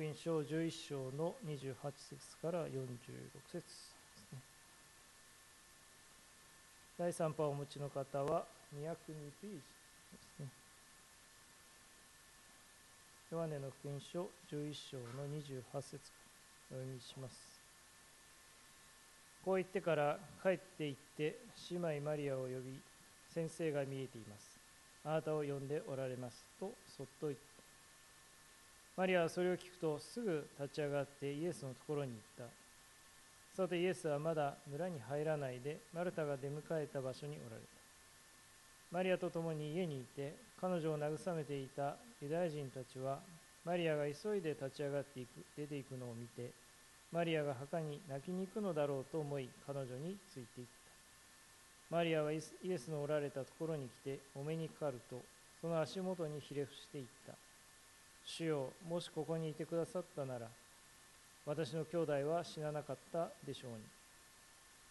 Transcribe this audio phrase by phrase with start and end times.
[0.00, 2.72] 福音書11章の28節から46
[3.52, 4.38] 節ですね。
[6.98, 9.60] 第3波をお持ちの方は202ページで
[10.18, 10.46] すね。
[13.30, 16.00] ヨハネの福音書11章の28節
[16.70, 17.60] お読みします。
[19.44, 21.36] こう言ってから帰って行って
[21.72, 22.80] 姉妹マリアを呼び
[23.34, 24.58] 先生が見えています
[25.04, 27.49] あなたを呼んでおられますとそっと言った
[29.00, 32.44] マリアはそれを聞くとすぐ立ち上がってイエスのところに行った。
[33.56, 37.68] さてイエスはまだ村に入らないでマルタが出迎えた場所におられた。
[38.92, 43.20] マリアと共に家にいて彼女を慰めていたユダヤ人たちは
[43.64, 46.50] マリアが急いで立ち上がっていく出ていくのを見て
[47.10, 50.66] マリアが墓に泣きに行くのだろうと思い彼女についていっ
[51.88, 51.96] た。
[51.96, 55.22] マリアはイエスのおられたところに来てお目にかかると
[55.62, 57.32] その足元にひれ伏していった。
[58.24, 60.46] 主よもしここにいてくださったなら
[61.46, 63.78] 私の兄弟は死ななかったでしょうに。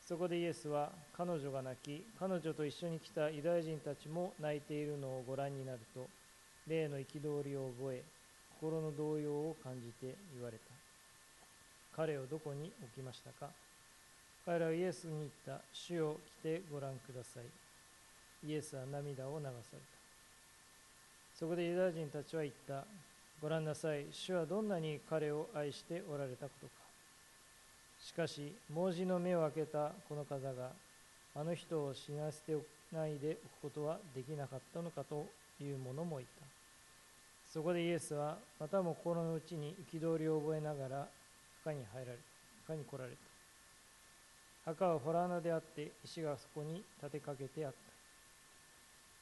[0.05, 6.07] そこでイエスは彼女が泣き彼女と一緒に来たユダヤ人たちも泣いているのをご覧になると
[6.67, 8.03] 霊の憤りを覚え
[8.59, 10.63] 心の動揺を感じて言われた。
[11.95, 13.51] 彼をどこに置きましたか？
[14.45, 15.61] 彼らはイエスに言った。
[15.71, 18.47] 主を来てご覧ください。
[18.47, 19.77] イエスは涙を流された。
[21.37, 22.83] そこでユダヤ人たちは言った。
[23.41, 24.05] ご覧なさい。
[24.11, 26.73] 主はどんなに彼を愛しておられたことか。
[28.01, 30.71] しかし盲人の目を開けたこの方が
[31.35, 32.61] あの人を死なせてお
[32.95, 35.25] ないでおくことはできなかったのかと
[35.61, 36.29] いう者もいた。
[37.51, 41.07] そこでイエスはまたも心の内に憤りを覚えながら
[41.63, 42.17] 墓に入られ
[42.67, 43.11] 墓に来られ
[44.65, 44.71] た。
[44.71, 47.77] 墓は洞穴であって石がそこに立てかけてあった。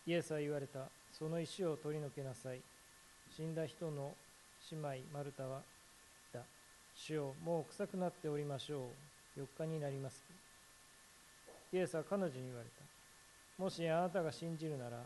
[0.10, 0.80] イエスは言われた。
[1.14, 2.60] その石を取り除けなさい。
[3.38, 4.16] 死んだ人の
[4.72, 5.62] 姉妹マルタは
[6.34, 6.50] 言った
[6.96, 8.90] 主よもう臭くなっておりましょ
[9.38, 9.40] う。
[9.40, 10.24] 4日になります。
[11.72, 13.64] イエスは彼女に言われた。
[13.64, 14.98] もしあなたが信じるなら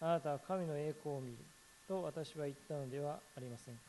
[0.00, 1.36] あなたは神の栄光を見る
[1.86, 3.80] と私は言ったのではありませんか。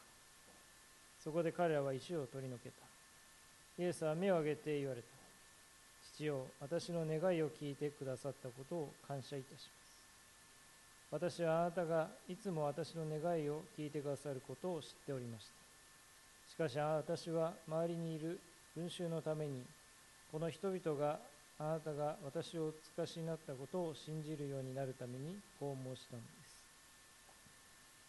[1.23, 2.75] そこで彼らは石を取り除けた。
[3.81, 5.07] イエスは目を上げて言われた
[6.13, 9.86] 父よ私の願いを聞いてくださったことを感謝いたします
[11.09, 15.51] 私はあなたがいつも私の願いを聞いてくださることを知っておりました。
[16.51, 18.39] しかし私は周りにいる
[18.75, 19.63] 群衆のために
[20.31, 21.19] この人々が
[21.59, 26.63] あなたが私をつかしになったことを信じるようになるためにこう申したのです。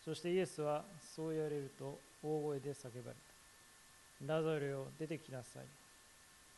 [0.05, 0.85] そしてイエスは
[1.15, 3.17] そう言われると大声で叫ばれ
[4.27, 4.35] た。
[4.35, 5.63] ラザロよ出てきなさい。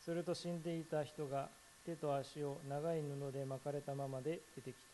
[0.03, 1.49] すると死んでいた人が
[1.85, 4.90] 手と足を長い布で巻かれたままで出てきた。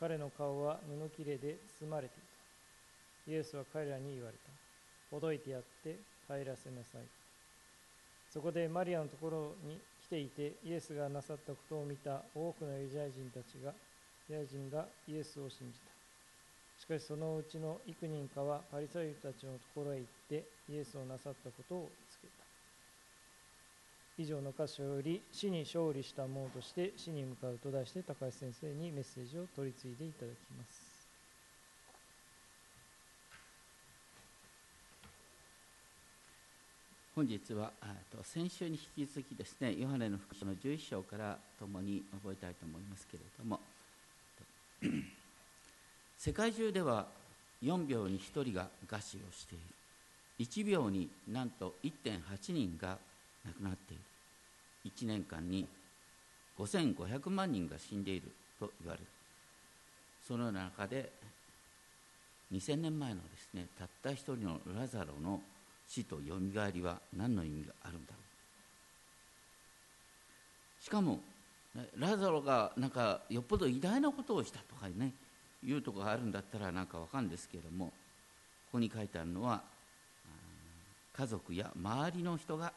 [0.00, 2.30] 彼の顔は布切れで包まれていた。
[3.30, 4.50] イエスは彼らに言われた
[5.10, 5.94] ほどいてやって
[6.26, 7.02] 帰らせなさい
[8.32, 13.72] そこでマリアのところに来ていてイエスがなさったことを見た多くのユダヤ人たちが
[14.28, 15.90] ユダヤ人がイエスを信じた。
[16.78, 21.90] しかしそのうちの幾人かはパリサイ人たちのところへ行ってイエスをなさったことを
[24.20, 30.90] 以上の箇所より死に勝利した者として死に向かうと題して高橋先生にメッセージを取り次いでいただきます。
[37.14, 37.72] 本日は
[38.22, 43.60] 先週に引き続きですねヨハネの福音の11章から共に覚えたいと思いますけれども
[46.16, 47.06] 世界中では
[47.62, 49.64] 4秒に1人が餓死をしている。
[50.44, 52.98] 1秒になんと1.8人が
[53.46, 54.02] 亡くなっている。
[54.86, 55.66] 1年間に
[56.58, 59.06] 5500万人が死んでいると言われる。
[60.26, 61.10] その中で
[62.52, 65.40] 2000年前のですねたった一人のラザロの
[65.88, 68.18] 死とよみがえりは何の意味があるんだろ
[70.80, 70.84] う。
[70.84, 71.20] しかも
[71.96, 75.12] ラザロがなんかよっぽど偉大なことをしたとかね
[75.62, 77.92] いうとこがあるんだったらなんかわかるんですけれどもこ
[78.72, 79.62] こに書いてあるのは
[81.12, 82.72] 家族や周りの人が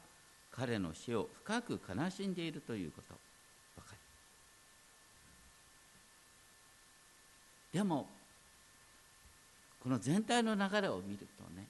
[0.55, 3.15] 彼の死を深く悲しんでいるということ。
[3.75, 3.97] ばかり
[7.79, 8.07] でも
[9.81, 11.67] この全体の流れを見るとね、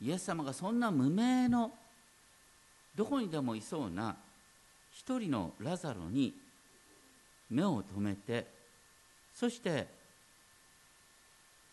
[0.00, 1.72] イエス様がそんな無名の
[2.94, 4.16] どこにでもいそうな
[4.92, 6.34] 一人のラザロに
[7.50, 8.46] 目を留めて
[9.34, 9.86] そして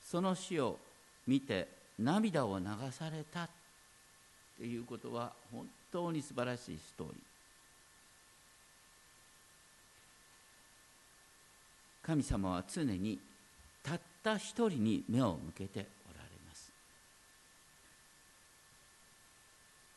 [0.03, 0.77] その死を
[1.27, 1.67] 見て
[2.00, 3.50] 涙を流された。
[4.55, 7.17] っていうことは本当に素晴らしいストーリー。
[12.05, 13.17] 神様は常に
[13.81, 16.71] たった一人に目を向けておられます。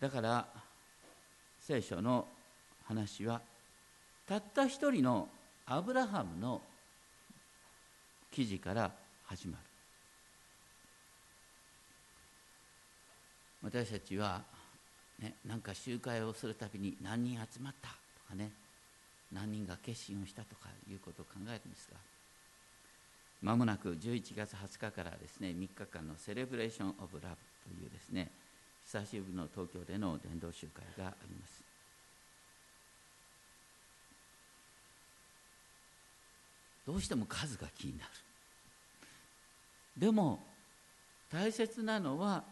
[0.01, 0.47] だから
[1.61, 2.27] 聖書の
[2.85, 3.41] 話は
[4.27, 5.29] たった一人の
[5.67, 6.63] アブラハムの
[8.31, 8.93] 記事から
[9.25, 9.66] 始まる。
[13.67, 14.43] 私たちは、
[15.21, 17.95] ね、なんか集会をするたびに何人集まったと
[18.29, 18.53] かね
[19.33, 21.97] 何人が決心をしたとかいうことを考えるんですが
[23.43, 27.37] まもなく11月20日からですね3日間のセレブレーション・オブ・ラブ
[27.69, 28.31] というですね
[28.87, 31.65] 久しぶりの東京での伝道集会があります。
[36.87, 38.11] どうしても数が気になる。
[39.99, 40.39] でも
[41.33, 42.45] 大切なのは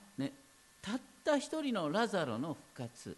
[0.84, 3.16] たった一人のラザロの復活。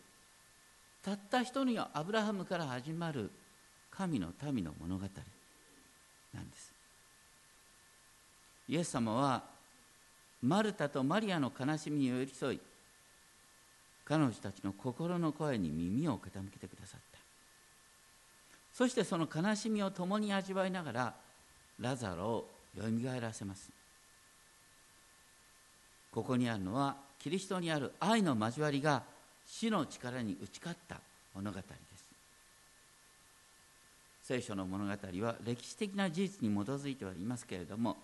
[1.02, 3.30] たった一人のアブラハムから始まる
[3.90, 5.02] 神の民の物語
[6.32, 6.72] なんです。
[8.68, 9.42] イエス様は
[10.42, 12.60] マルタとマリアの悲しみに寄り添い
[14.04, 17.18] 彼女たちの心の声に耳を傾けてくださった。
[18.72, 21.14] そしてその悲しみを共に味わいながら
[21.80, 23.70] ラザロをよみがえらせます。
[26.12, 29.02] ここにあるのはキリストにある愛の交わりが
[29.44, 31.00] 死の力に打ち勝った
[31.34, 31.64] 物語で
[31.96, 32.04] す。
[34.22, 37.96] 聖書の物語は歴史的な事実に基づいてはいますけれども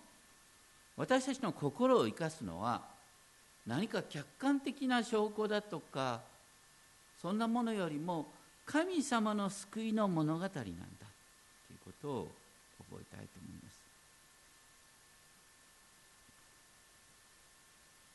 [0.97, 2.81] 私たちの心を生かすのは
[3.65, 6.19] 何か客観的な証拠だとか
[7.21, 8.25] そんなものよりも
[8.65, 10.73] 神様の救いの物語なんだという
[11.85, 12.27] ことを
[12.91, 13.62] 覚えたいと思います。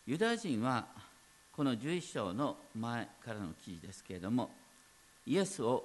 [0.08, 0.87] ユダヤ人は
[1.55, 4.49] この11章の前からの記事ですけれども
[5.26, 5.84] イエスを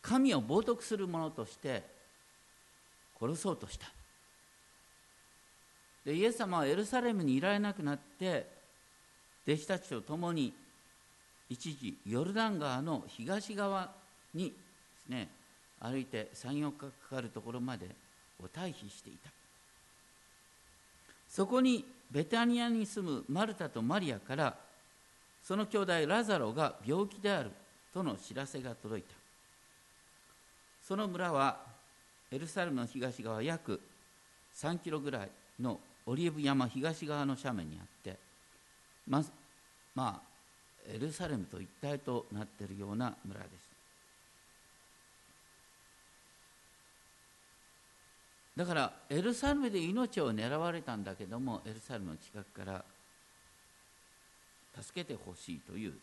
[0.00, 1.82] 神を冒涜する者として
[3.20, 3.86] 殺そうとした。
[6.06, 8.46] でイエス様はエルサレムにいられなくなって
[9.46, 10.54] 弟子たちと共に
[11.50, 13.92] 一時ヨルダン川の東側
[14.32, 14.56] にで
[15.06, 15.28] すね
[15.78, 17.86] 歩いて34日かかるところまで
[18.42, 19.30] を退避していた。
[21.28, 24.54] そこにベタニアに住むマルタとマリアから
[25.42, 27.50] その兄弟ラザロが病気である
[27.92, 29.14] との知らせが届いた。
[30.86, 31.58] その村は
[32.30, 33.80] エルサレムの東側約
[34.56, 35.28] 3キロぐらい
[35.60, 38.18] のオリーブ山東側の斜面にあって
[39.08, 39.24] ま
[39.94, 43.71] まあエルサレムと一体となっているような村です。
[48.56, 52.84] だからエルサレムで命を狙われたんだけどもエルサレムの近くから
[54.80, 55.94] 助けてほしいという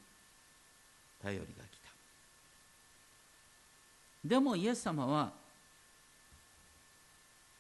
[1.21, 1.89] 頼りが来た。
[4.25, 5.31] でもイエス様は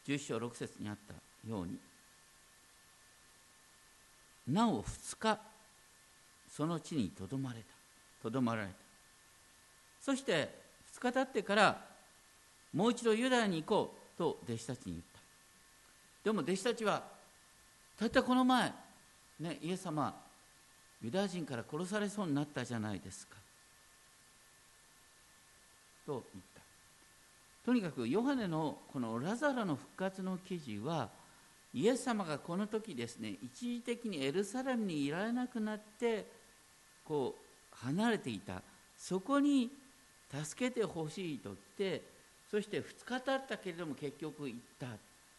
[0.07, 1.13] 11章6節にあった
[1.47, 1.77] ように
[4.47, 5.39] なお2日
[6.49, 7.65] その地にとどまれた。
[8.23, 8.73] とどまられた。
[10.01, 10.49] そして
[10.95, 11.85] 2日経ってから
[12.73, 13.98] もう一度ユダヤに行こう。
[14.19, 15.19] と弟子たちに言った。
[16.25, 17.03] でも弟子たちは
[17.97, 18.73] たったこの前
[19.39, 20.13] ねイエス様
[21.01, 23.37] ユダヤ人から殺されそうになったじゃないですか。
[26.05, 26.61] と言った。
[27.65, 31.09] とにかくヨハネのこのラザラの復活の記事は
[31.73, 36.25] イエス様がこの時ですね一時的にエルサレムにいられなくなって
[37.05, 38.61] こう離れていた。
[38.97, 39.69] そこに
[40.29, 42.18] 助けてほしいと言って
[42.49, 44.87] そして2日経ったけれども結局行った。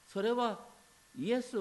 [0.06, 0.58] それは
[1.18, 1.56] イエス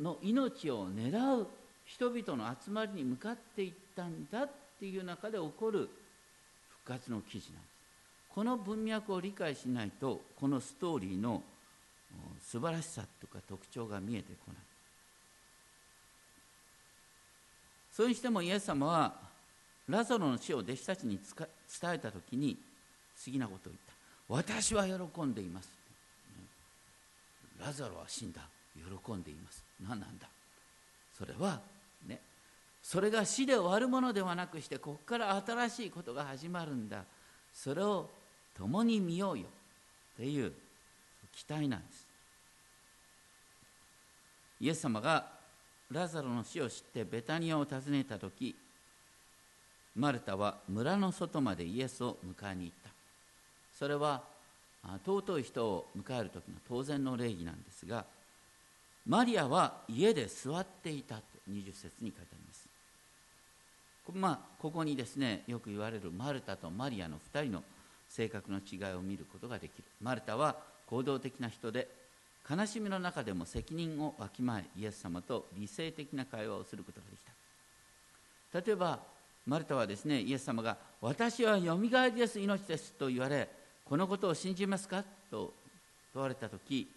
[0.00, 1.46] の命を狙う
[1.84, 5.88] 人々の集まりに向かっていったんだっていう中で起こる
[6.84, 7.72] 復活の記事なんです。
[8.34, 11.42] この文脈を理解しないとこのストーリーの
[12.40, 14.56] 素晴らしさとか特徴が見えてこない。
[17.92, 19.14] それにしてもイエス様は
[19.88, 21.46] ラザロの死を弟子たちに伝
[21.92, 22.56] えた時に
[23.16, 23.91] 不思議なことを言った。
[24.28, 25.68] 私は喜んでいます。
[27.64, 28.40] ラザロは死んだ。
[28.74, 29.62] 喜んでいます。
[29.86, 30.26] 何なんだ。
[31.16, 31.60] それは
[32.06, 32.20] ね
[32.82, 37.04] それが死で終わるものではなくしてここから新しいことが始まるんだ。
[37.54, 38.08] それを
[38.56, 39.44] 共に見ようよ。
[39.44, 40.52] っていう
[41.32, 42.06] 期待なんです。
[44.60, 45.26] イエス様が
[45.90, 48.54] ラザロの死を知ってベタニアを訪ねた時
[49.96, 52.91] マルタは村の外までイエスを迎えに行った。
[53.78, 54.22] それは
[55.04, 58.04] 尊い人を迎える時の当然の礼儀なんですが
[59.06, 62.68] マリアは家で座っていたと20節に書いてあります。
[64.14, 67.62] まあここにですねよく言われるマルタとマリアの2人の
[68.08, 69.84] 性格の違いを見ることができる。
[70.00, 71.88] マルタは行動的な人で
[72.48, 77.24] 悲しみの中でも責任をわきまえイエス様と理性的な会話をすることができ
[78.52, 78.60] た。
[78.60, 79.00] 例えば
[79.46, 83.48] マルタはですねイエス様が「私はよみがえりです命です」と言われ
[83.92, 85.04] このことを信じますか？
[85.30, 85.52] と
[86.14, 86.88] 問われた時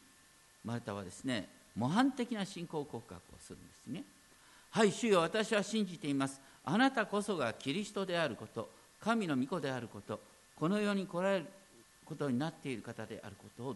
[0.63, 4.01] マルタはですね模範的な信仰告白をするんですね。
[4.71, 6.39] はい主よ私は信じています。
[6.63, 8.69] あなたこそがキリストであること
[9.01, 10.21] 神の御子であること
[10.55, 11.47] この世に来られる
[12.05, 13.75] ことになっている方であることを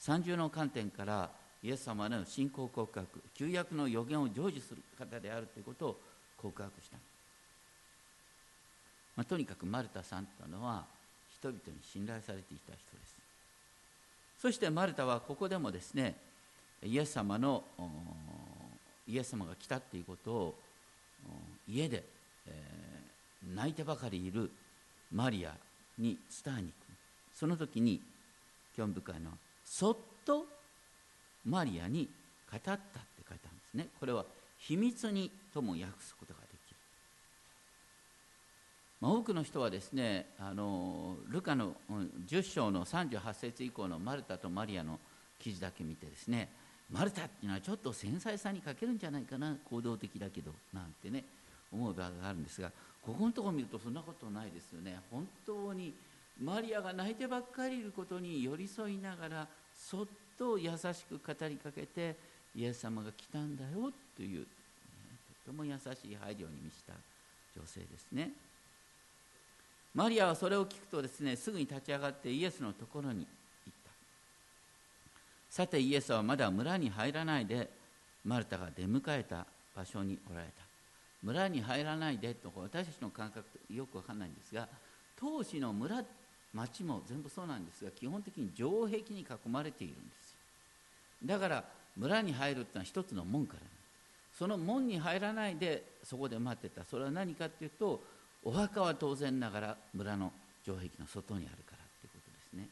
[0.00, 1.30] 三重の観点から
[1.62, 6.00] イエス様の信仰告白旧約の予言を成就する方であるということを
[6.36, 6.96] 告白した、
[9.14, 10.97] まあ、とにかくマルタさんというのは
[11.40, 13.16] 人々に信頼されていた人です。
[14.40, 16.16] そしてマルタはここでもですね
[16.82, 17.64] イエス様の
[19.06, 20.54] イエス様が来たということを
[21.68, 22.04] 家で、
[22.46, 24.50] えー、泣いてばかりいる
[25.12, 25.54] マリア
[25.98, 26.74] に伝えに行く。
[27.34, 28.00] その時に
[28.76, 30.46] 興味深いのはそっと
[31.44, 32.08] マリアに
[32.50, 32.80] 語ったって
[33.28, 33.88] 書いてあるんですね。
[33.98, 34.24] これは
[34.58, 36.37] 秘密にとも訳すことが、
[39.00, 41.74] まあ、多くの人はですねあのルカの
[42.28, 44.98] 10章の38節以降のマルタとマリアの
[45.38, 46.48] 記事だけ見てですね
[46.90, 51.24] マルタっていうのはちょっと繊細さに欠けるんじゃないかな行動的だけどなんてね
[51.70, 55.00] 思う場合があるんですがここのところ見るとそんなことないですよね。
[55.10, 55.94] 本当に
[56.42, 60.06] マリアが泣いてばっかりいることに寄り添いながらそっ
[60.38, 62.16] と優しく語りかけて
[62.54, 64.46] イエス様が来たんだよという、
[65.44, 66.92] とても優しい配慮に満ちた
[67.56, 68.30] 女性ですね。
[69.94, 73.26] マリアはそれを聞くとですねすぐに立ち上がってイエスのところに
[73.66, 73.90] 行った。
[75.50, 77.70] さてイエスはまだ村に入らないで
[78.24, 80.62] マルタが出迎えた場所におられた。
[81.22, 84.68] 村に入らないでと私たちの感覚よくわかんないんですが
[85.18, 86.04] 当時の村
[86.54, 90.36] 町も全部そうなんですが基本的に城壁に囲まれているんです
[91.24, 91.64] だから
[91.96, 93.60] 村に入るっていうのは一つの門から
[94.38, 96.84] その門に入らないでそこで待ってた。
[96.84, 98.00] それは何かっていうと
[98.44, 100.32] お墓は当然ながら村の
[100.64, 102.68] 城壁の外にあるからっていうことですね。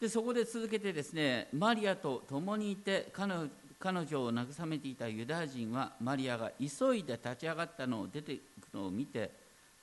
[0.00, 3.48] でそこで続けてですねマリアと共にいて彼女
[3.82, 9.32] 彼女を慰めていたユダヤ人はマリアが急いで立ち上がったのを出ていくのを見て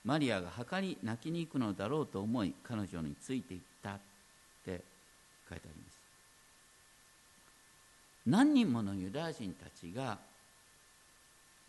[0.06, 4.00] マリアが墓に泣きに行くのだろうと思い彼女についていったっ
[4.66, 4.82] て
[5.50, 6.00] 書いてあります。
[8.25, 10.18] 何人ものユダヤ人たちが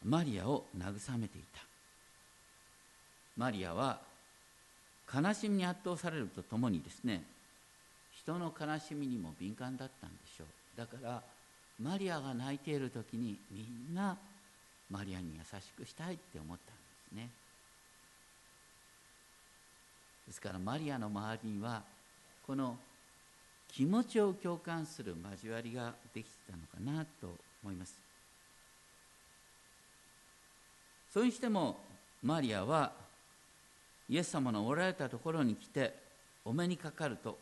[0.04, 1.60] マリアを慰めていた。
[3.36, 4.00] マリアは
[5.12, 7.24] 悲しみに圧倒されるとともにですね
[8.12, 10.46] 人の悲しみにも敏感だったんでしょう。
[10.78, 11.22] だから
[11.82, 14.16] マリアが泣いている時にみんな
[14.90, 17.30] マリアに優しくしたいって思ったんですね。
[20.26, 21.82] ですからマリアの周りには
[22.46, 22.76] この
[23.72, 28.09] 気持ちを共感する交わりができてたのかなと思います。
[31.12, 31.78] それにしても
[32.22, 32.92] マリアは
[34.08, 35.94] イエス様のおられたところに来て
[36.44, 37.38] お目にかかると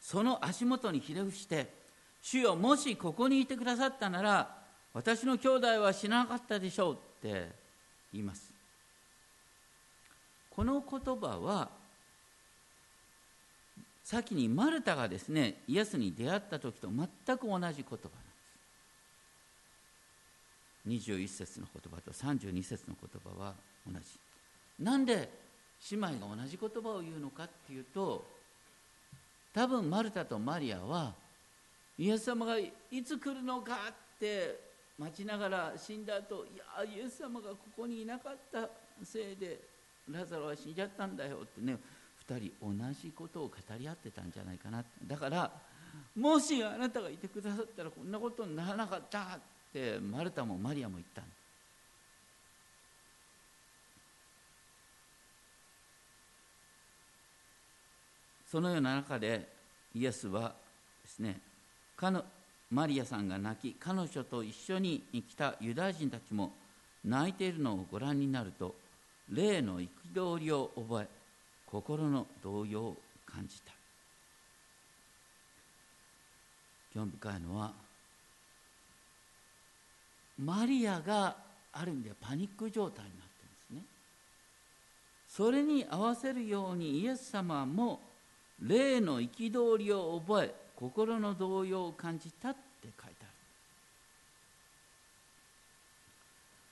[0.00, 1.68] その足元にひれ伏して
[2.22, 4.56] 「主よもしここにいてくださったなら
[4.92, 7.50] 私の兄弟は死ななかったでしょう」って
[8.12, 8.50] 言います。
[10.50, 11.70] この言葉は
[14.04, 18.08] 先にマルタがですねイエスに出会った時と全く同じ言葉
[20.88, 23.54] 21節の言葉と32節の言葉は
[23.86, 24.04] 同じ。
[24.78, 25.28] なんで
[25.90, 28.26] 姉妹が同じ言葉を言うのかっていうと
[29.52, 31.14] 多分マルタとマリアは
[31.98, 32.72] イエス様がい
[33.04, 34.58] つ来るのかって
[34.98, 38.68] 待ちながら死んだ後いやイエス様がここにいなかった
[39.02, 39.58] せいで
[40.10, 41.78] ラザロは死んじゃったんだよってね
[42.28, 45.50] 2人同じことを語り合ってたんじゃないかなだから
[46.16, 49.38] もしあなたがいてくださったらこんなことにならなかった。
[49.70, 51.22] ってマルタもマリアも言った
[58.50, 59.46] そのような中で
[59.94, 60.54] イエスは
[61.02, 61.38] ですね
[61.96, 62.24] かの
[62.72, 66.52] マリアさんが泣き彼女と一緒に来たユダヤ人たちも
[67.04, 68.74] 泣いているのをご覧になると
[69.32, 71.08] 霊の憤りを覚え
[71.66, 73.72] 心の動揺を感じた。
[76.92, 77.72] 興味深いのは
[80.40, 81.36] マリアが
[81.72, 83.84] ある意味でパニック状態になってるんですね。
[85.28, 88.00] それに合わせるようにイエス様も
[88.60, 93.30] 霊の憤りを覚え心の動揺を感じたって書いてある。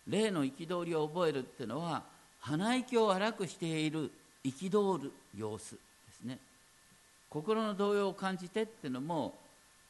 [0.09, 2.03] 霊の憤りを覚えるっていうのは
[2.41, 4.11] 鼻息を荒くしている
[4.43, 5.79] 憤る様子で
[6.13, 6.39] すね。
[7.29, 9.35] 心の動揺を感じてっていうのも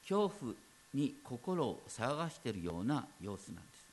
[0.02, 0.52] 恐怖
[0.95, 3.87] に心を騒がしているような様子なんです。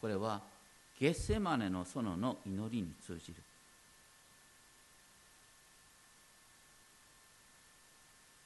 [0.00, 0.40] これは
[0.98, 3.34] ゲッセマネの園の祈りに通じる。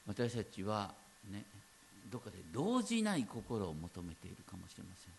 [0.07, 0.93] 私たちは
[1.31, 1.43] ね
[2.11, 5.13] どこかで動じない心を求めているかもしれません。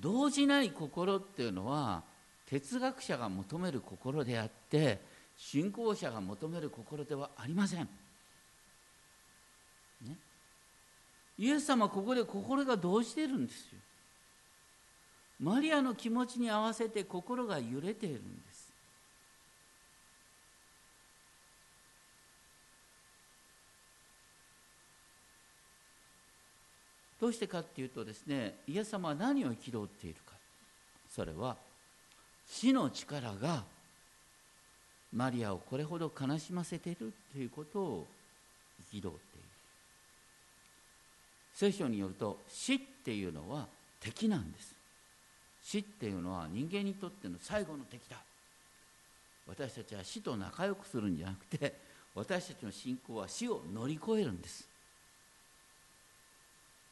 [0.00, 2.02] 動じない心っていうのは
[2.46, 5.00] 哲学者が求める心であって
[5.36, 7.88] 信仰者が求める心ではありません、
[10.06, 10.16] ね、
[11.38, 13.78] イエス様ここで心が動じてるんですよ。
[15.40, 18.68] マリアの気持ちに合わせて心が揺れているんです。
[27.20, 30.32] どうしてかっていうとですねイエス様は何を憤っているか。
[31.08, 31.56] それは
[32.48, 33.62] 死の力が
[35.12, 38.06] マリアをこれほど悲しませているということを
[38.92, 39.27] 憤って
[41.58, 43.66] 聖書によると死っていうのは
[43.98, 44.76] 敵なんです。
[45.60, 48.16] 死っていうのは人間にとっての最後の敵だ。
[49.48, 51.74] 私たちは死と仲良くするんじゃなくて
[52.14, 54.68] 私たちの信仰は死を乗り越えるんです。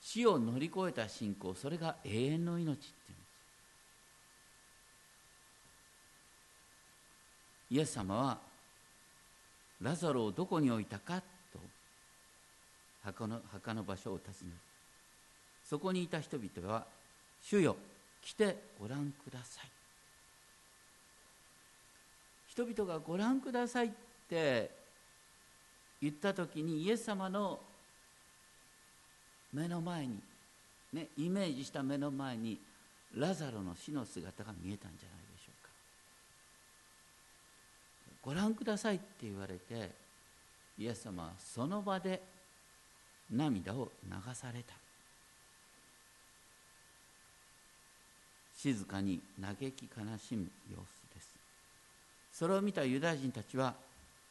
[0.03, 3.23] 死を乗り越えた信仰それが永遠の命っていうんで
[7.69, 7.75] す。
[7.77, 8.39] イエス様は
[9.81, 11.23] ラザロをどこに置いたか
[13.07, 14.57] 墓の墓の場所を訪ねる
[15.65, 16.85] そこにいた人々は
[17.41, 17.77] 「主よ
[18.21, 19.71] 来てご覧ください」
[22.49, 23.91] 人々が「ご覧ください」っ
[24.29, 24.77] て
[26.03, 27.63] 言った時にイエス様の
[29.53, 30.21] 目の前に、
[30.93, 32.61] ね、イメージした目の前に
[33.15, 35.71] ラザロの死の姿が見えたんじゃないでしょうか
[38.23, 39.93] ご覧くださいって言われて
[40.77, 42.36] イエス様はその場で
[43.31, 44.75] 涙を流された。
[48.57, 51.29] 静かに嘆き悲しむ様子です。
[52.33, 53.75] それを見たユダヤ人たちは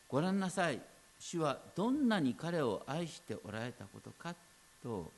[0.09, 0.79] ご覧なさい。
[1.19, 4.35] 主はどんなに彼を愛しておられたことか
[4.83, 5.11] と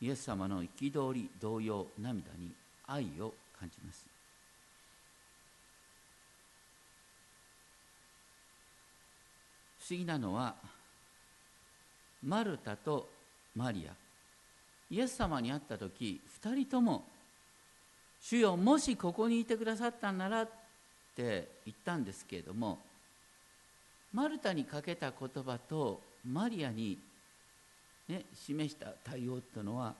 [0.00, 2.52] イエス様の憤り動揺涙に
[2.86, 4.04] 愛を感じます。
[9.78, 10.54] 不思議なのは
[12.24, 13.08] マルタと
[13.54, 13.92] マリア。
[14.90, 17.06] イエス様に会った時2人とも
[18.20, 20.50] 「主よもしここにいてくださったんなら」っ
[21.16, 22.78] て言ったんですけれども
[24.12, 26.98] マルタにかけた言葉とマリアに
[28.08, 29.94] ね、示した対応というのは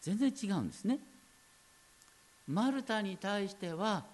[0.00, 0.98] 全然違うんですね。
[2.48, 4.04] マルタに対しては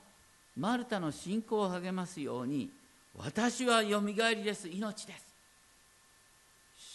[0.56, 2.70] マルタの信仰を励ますように
[3.16, 4.68] 私はよみがえりです。
[4.68, 5.25] 命です。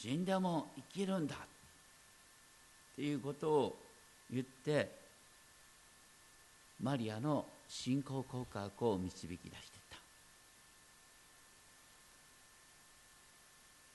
[0.01, 1.37] 死んでも生きるんだっ
[2.95, 3.77] ていうことを
[4.33, 4.89] 言って
[6.81, 9.57] マリアの信仰告白を導き出していっ
[9.91, 9.97] た。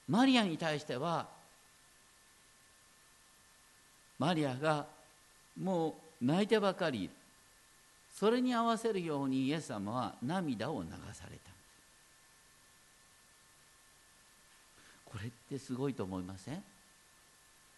[0.08, 1.26] マリアに対しては
[4.20, 4.86] マリアが
[5.60, 7.10] もう泣いてばかり
[8.14, 11.50] それに合わせるようにイエス様は涙を流された
[15.04, 16.62] これってすごいと思いません？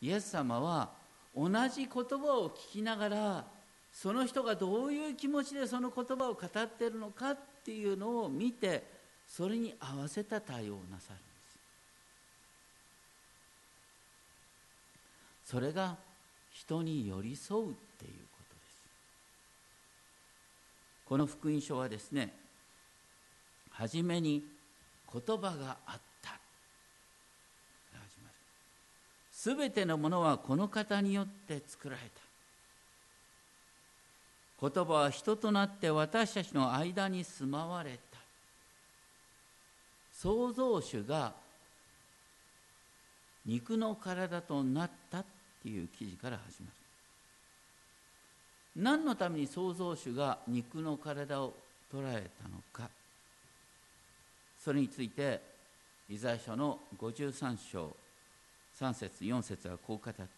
[0.00, 0.90] イエス様は
[1.37, 3.44] 同じ言葉を聞きながら
[3.92, 8.84] その人がどういう気持ちでその言葉を語っているのかっていうのを見て
[9.26, 11.22] それに合わせた対応をなさるんで
[15.44, 15.52] す。
[15.52, 15.96] それが
[16.52, 18.82] 人に寄り添うっていうことです。
[21.06, 22.34] この福音書はですね
[23.70, 24.44] 初めに
[25.11, 28.34] 言葉があった始まる
[29.38, 32.01] すべてのものはこの方によって作られ
[34.61, 34.68] た。
[34.68, 38.18] 言葉は人となって私たちの間に住まわれた。
[40.12, 41.35] 創造主が
[43.46, 45.24] 肉の体となったっ
[45.62, 46.66] ていう記事から始ま
[48.74, 48.83] る。
[48.83, 51.55] 何のために創造主が肉の体を
[51.94, 52.90] 捉えたのか。
[54.59, 55.40] それについて
[56.11, 57.94] イザヤ書の53章
[58.80, 60.28] 3節4節はこう語っている。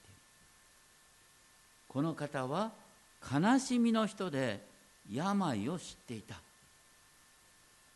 [1.88, 2.72] この方は
[3.30, 4.60] 悲しみの人で
[5.12, 6.40] 病を知っていた。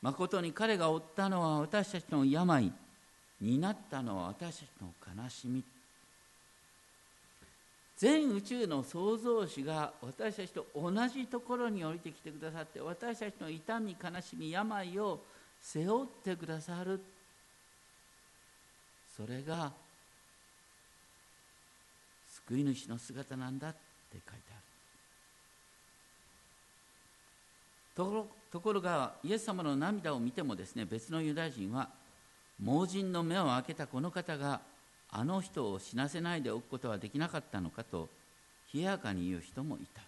[0.03, 2.71] まことに彼が負ったのは私たちの病
[3.41, 4.93] になったのは私たちの
[5.25, 5.65] 悲しみ。
[7.97, 15.21] 全宇宙の創造主が私たちと同じところに降りてきてくださって私たちの痛み悲しみ病を
[15.63, 17.01] 背負ってくださる。
[19.17, 19.73] それが
[22.49, 23.79] 救い主の姿なんだって
[24.13, 24.61] 書いてある。
[27.97, 31.89] ところところがイエス様の涙を見てもですね別のユダヤ人は
[32.63, 34.61] 盲人の目を開けたこの方が
[35.11, 38.09] あの人を死なせないでおくことはできなかったのかと
[38.73, 40.03] 冷やかに言う人もいた。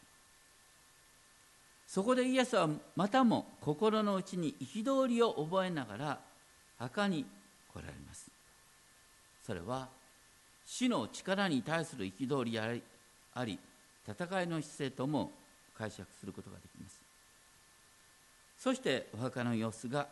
[1.87, 6.18] そこでイエスはまたも心の内に憤りを覚えながら
[6.79, 7.25] 墓に
[7.72, 8.29] 来られます。
[9.44, 9.88] それは
[10.66, 12.72] 死の力に対する憤りあ
[13.44, 13.59] り
[14.07, 15.33] 戦いの姿勢とも
[15.79, 17.00] 解釈することができます。
[18.59, 20.09] そしてお墓の様子が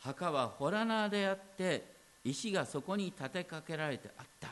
[0.00, 1.84] 墓は洞穴であって
[2.24, 4.48] 石がそこに立てかけられてあった。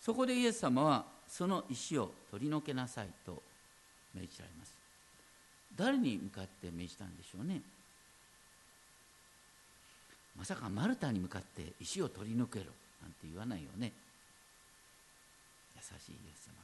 [0.00, 3.42] そこでイエス様はその石を取り除けなさいと
[4.14, 4.74] 命じられます。
[5.76, 7.60] 誰に向かって命じたんでしょうね？
[10.40, 12.64] まさかマルタに向かって石を取り除けろ
[13.02, 13.92] なんて言わないよね。
[15.76, 16.54] 優しいイエス様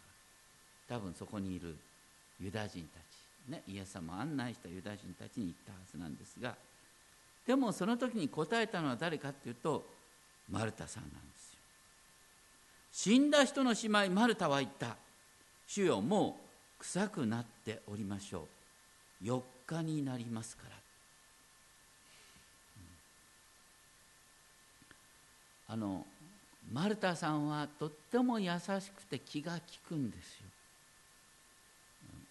[0.88, 0.96] が。
[0.96, 1.76] 多分そこにいる
[2.40, 6.54] ユダ人たち、ね、イエス様を案内したユダ人たちに言ったはずなんですが
[7.46, 9.84] でもその時に答えたのは誰かっていうと
[10.50, 11.58] マルタさんなんですよ。
[12.92, 14.96] 死んだ人の姉妹マルタは言った。
[15.66, 16.40] 主よも
[16.78, 18.46] う臭くなっておりましょ
[19.22, 19.24] う。
[19.26, 20.85] 4日になりますから。
[25.68, 26.06] あの
[26.72, 30.46] マルタさんはとっても優しくて気が利くんですよ。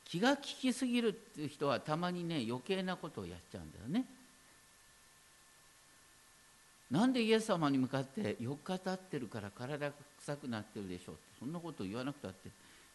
[0.06, 4.06] 気が利きすぎるっていう人はたまにね余計なことをやっちゃうんだよね。
[6.91, 12.50] なんでイエス様に向かって4日経ってるから体が臭くなってるでしょうってそんなことを言わなくたって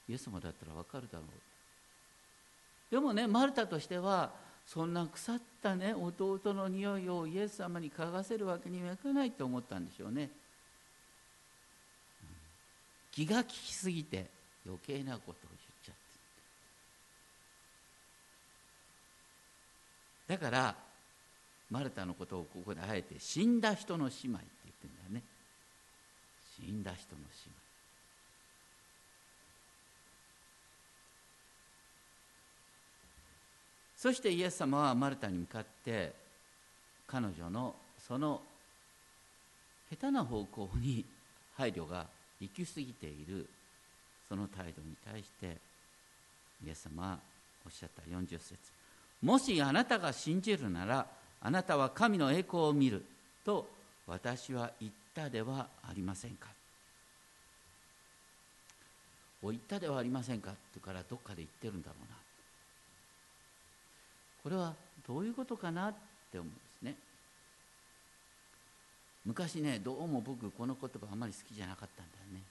[0.09, 2.95] イエス様だったら分かるだろう。
[2.95, 4.33] でもねマルタとしては
[4.67, 10.31] そんな腐ったね弟の匂いをイエス様に嗅がせるわけにはいかないと思ったんでしょうね。
[13.13, 14.27] 気が利きすぎて
[14.65, 15.95] 余計なことを言っちゃっ
[20.29, 20.35] て。
[20.35, 20.77] だから
[21.71, 25.23] マルタのことをここであえて死んだ人の姉妹って言ってるんだよね。
[26.57, 27.70] 死んだ人の姉妹。
[34.01, 36.13] そしてイエス様はマルタに向かって
[37.07, 38.41] 彼女のその
[39.91, 41.05] 下手な方向に
[41.57, 42.07] 配慮が
[42.41, 43.47] 行き過ぎている。
[44.27, 45.57] その態度に対して
[46.65, 47.19] イエス様は
[47.67, 48.55] おっしゃった40節。
[49.23, 51.05] もしあなたが信じるなら
[51.43, 53.05] あなたは神の栄光を見る
[53.45, 53.69] と
[54.07, 56.47] 私は言ったではありませんか？
[59.43, 60.53] お言ったではありませんか？
[60.53, 62.20] ってからどっかで言ってるんだろうな。
[64.43, 64.75] これは
[65.07, 65.95] どういうことかなっ
[66.31, 66.97] て思うんですね。
[69.25, 72.43] 昔ねどうも僕この言葉あまり好きじゃなかったんだよね。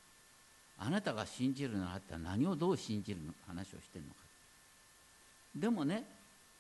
[0.78, 4.16] あなたが信じるならって何をどう信じるの話をしてるのか。
[5.56, 6.04] でもね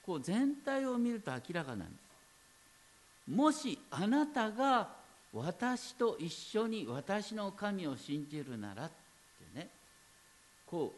[0.05, 1.93] こう全体を見ると明らかなんで
[3.27, 3.31] す。
[3.31, 4.89] もしあなたが
[5.31, 9.67] 私と一緒に私の神を信じるならってね
[10.65, 10.93] こ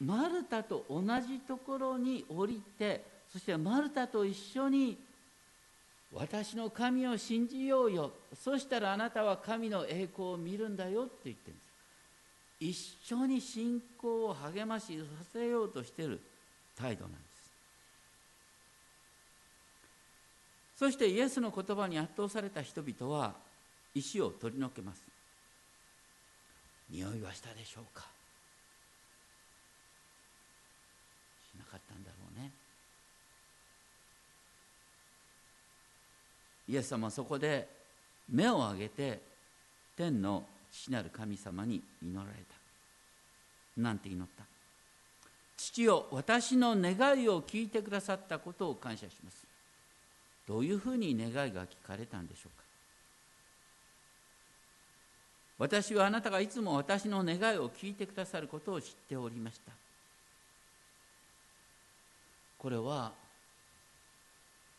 [0.00, 4.98] うマルタと同じところに降りてそしてマルタと一緒に
[6.12, 8.12] 私の神を信じようよ。
[8.34, 12.98] そしたらあなたは神の栄光を見るんだよって言ってるんです。
[13.04, 16.20] 一緒に信仰を励ましさせようとしてる
[16.76, 17.22] 態度なんです。
[20.76, 23.34] そしてイエスの言葉に圧倒された人々は
[23.94, 25.02] 石を取り除けます。
[26.90, 28.06] 匂いはしたでしょうか？
[31.50, 32.50] しなかったんだろうね
[36.72, 37.68] イエス様はそこで
[38.30, 39.20] 目を上げて
[39.94, 43.82] 天の父なる神様に祈られた。
[43.82, 44.44] なんて祈った。
[45.58, 49.46] 父よ私の願いを聞いてくださったことを感謝します。
[50.48, 52.64] どういうふうに願いが聞かれたんでしょうか。
[55.58, 59.72] 私はあなたがいつも私の願いを聞いてくださることを知っておりました。
[62.56, 63.12] これは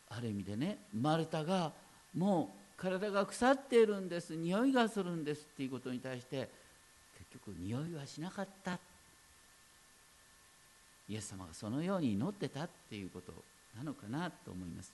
[0.10, 1.72] ある意味でねマルタが
[2.16, 4.36] もう体が腐っているんです。
[4.36, 6.50] 匂いがするんですっていうことに対して
[7.32, 8.80] 結局匂いはしなかった。
[11.10, 13.34] イエス様がそのように祈ってたっていうこと
[13.78, 14.94] なのかなと思います。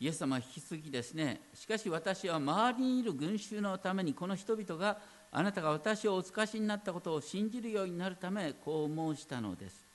[0.00, 4.98] イエス様は引き続きですねしかし私は周りにいる群衆のためにこの人々が
[5.32, 9.87] あなたが私をお使わしになったことを信じるようになるためこう申したのです。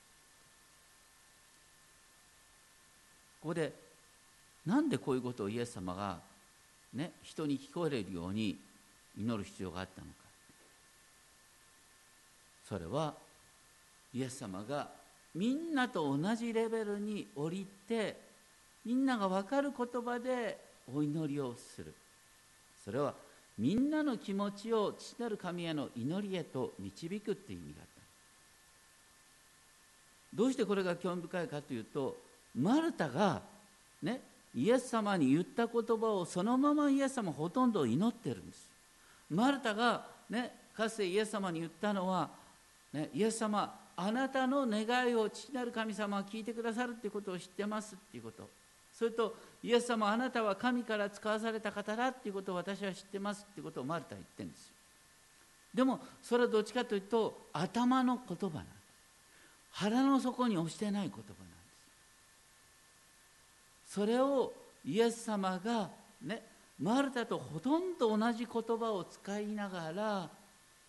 [3.44, 3.74] ここで
[4.66, 6.22] なんでこういうことをイエス様が
[6.94, 8.58] ね、人に聞こえるように
[9.20, 10.14] 祈る必要があったのか。
[12.70, 13.14] それは
[14.14, 14.88] イエス様が
[15.36, 18.18] みんなと同じレベルに降りて
[18.86, 20.58] みんなが分かる言葉で
[20.96, 21.94] お祈りをする。
[22.86, 23.14] それは
[23.58, 28.02] みんなの気持ちを父なる神への祈りへと導くっていう意味があった。
[30.34, 32.23] どうしてこれが興味深いかというと
[32.56, 33.42] マルタが
[34.02, 34.22] ね
[34.56, 38.70] イエス様に言った言葉をそのままイエス様ほとんど祈ってるんです。
[39.30, 42.30] マルタがねかつてイエス様に言ったのは、
[42.92, 48.48] ね、イエス様あなたの願いを父なる神様は聞いてくださるっていうことを知ってますっていうこと。
[48.92, 54.68] それとイエス様あなたは神から使わされた方だっていうことを私は知ってますっていうことをマルタは言ってるんです。
[54.68, 54.74] よ
[55.74, 58.74] でもそれはどっちかというと頭の言葉なんです。
[59.72, 61.53] 腹の底に押してない言葉なんです。
[63.94, 64.52] それを
[64.84, 65.90] イエス様が
[66.24, 66.42] ね
[66.80, 70.30] マルタとほとんど同じ言葉を使いながら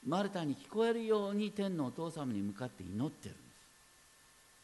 [0.06, 3.44] マルタに聞こえるように天のお父様に向かって祈ってるんです。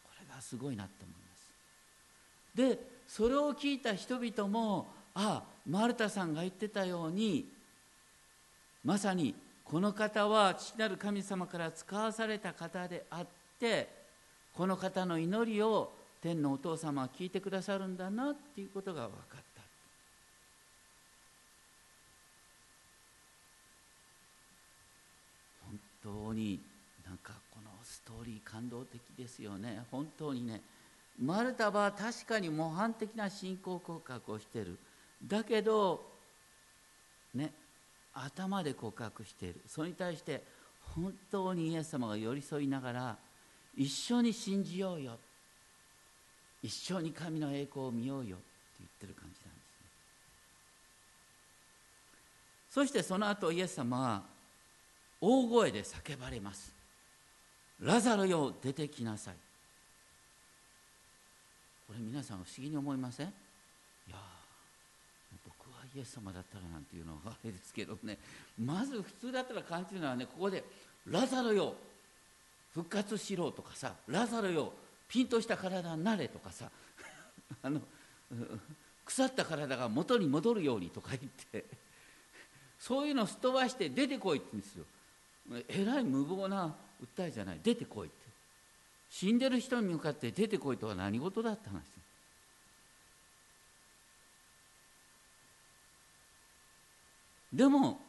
[0.05, 2.79] これがすごいなって思います。
[2.79, 7.47] でそれを聞いた人々もああマルタさんが言ってたように
[8.83, 13.27] まさにこの方は父なる神様から使わされた方であっ
[13.59, 13.89] て
[14.55, 19.63] この方の祈りを天のお父様は聞いてくださるんだなっていうことが分かった。
[25.67, 26.61] 本当に
[27.07, 29.83] なんかこのストーリー感動的ですよね。
[29.91, 30.61] 本当にね
[31.19, 34.79] マルタは確かに模範的な信仰告白をしている。
[35.27, 36.07] だけど
[37.35, 37.53] ね
[38.13, 39.61] 頭で告白している。
[39.67, 40.43] それに対して
[40.95, 43.17] 本当にイエス様が寄り添いながら
[43.77, 45.19] 一緒に信じようよ。
[46.63, 48.45] 一緒に神の栄光を見ようよって
[48.81, 49.87] 言ってる感じなんですね。
[52.71, 54.23] そしてその後イエス様は
[55.21, 56.73] 大声で叫ばれます。
[57.81, 59.35] ラザロよ出てきなさい。
[61.89, 63.27] これ皆さん不思議に思いません？
[63.27, 63.31] い
[64.11, 64.17] や
[65.45, 68.19] 僕はイエス様だったらなんていうのはあれですけどね。
[68.59, 70.63] まず普通だったら感じるのはねここで
[71.07, 71.75] 「ラザロよ
[72.75, 74.73] 復活しろ」とかさ「ラザロよ
[75.11, 76.71] ピンとした体になれ」とかさ。
[77.63, 77.83] あの
[79.05, 81.91] 腐った体が元に戻るようにとか言って。
[82.79, 84.85] そういうのすっ飛ばして出てこいって言うんですよ。
[85.69, 87.61] えらい無謀な訴えじゃない。
[87.63, 88.17] 出てこいって。
[89.11, 91.83] 死んでる人に向かって出てこいとは何事だって話。
[97.53, 98.01] でも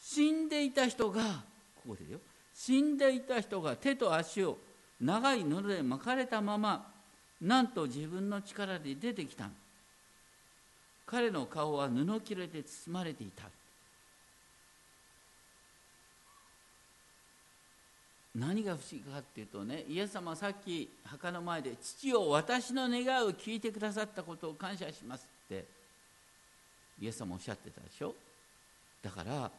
[0.00, 1.22] 死んでいた人が
[1.76, 2.20] ここでよ。
[2.52, 4.58] 死んでいた人が手と足を
[5.00, 6.92] 長い布で巻かれたまま
[7.40, 9.48] なんと自分の力で出てきた。
[11.06, 13.44] 彼の顔は布切れで包まれていた。
[18.32, 25.66] 何が不思議かっていうとねイエス様はさっき墓の前で「父を私の願いを聞いてくださったことを感謝します」って
[27.00, 28.14] イエス様おっしゃってたでしょ？
[29.02, 29.50] だから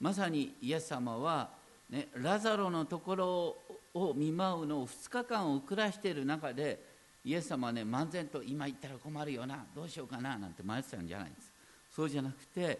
[0.00, 1.50] まさにイエス様は、
[1.88, 3.56] ね、ラザロのところ
[3.94, 6.82] を見舞うのを2日間遅らしている中で
[7.24, 11.52] イエス様はね漫然と今言ったら困るよなどうしようかななんて迷ってたんじゃないんです。
[11.94, 12.78] そうじゃなくて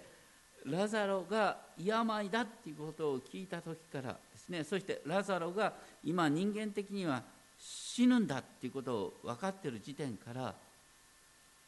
[0.64, 5.73] ラザロが病だっていうことを聞いた時からですねそしてラザロが
[6.05, 7.23] 今人間的には
[7.59, 10.55] 死ぬんだっていうことを分かってる時点から